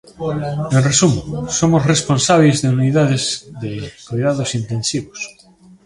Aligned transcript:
En 0.75 0.81
resumo, 0.89 1.21
somos 1.59 1.87
responsábeis 1.93 2.57
de 2.63 2.69
unidades 2.77 3.23
de 3.63 3.73
coidados 4.07 4.49
intensivos. 4.59 5.19